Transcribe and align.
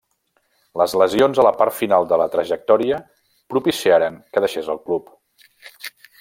Les 0.81 0.93
lesions 1.01 1.41
a 1.43 1.45
la 1.47 1.51
part 1.59 1.75
final 1.81 2.07
de 2.13 2.19
la 2.21 2.27
trajectòria 2.37 2.97
propiciaren 3.55 4.19
que 4.33 4.45
deixés 4.47 4.73
el 4.77 4.81
club. 4.89 5.15